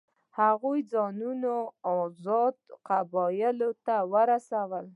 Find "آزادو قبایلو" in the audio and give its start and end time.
1.99-3.69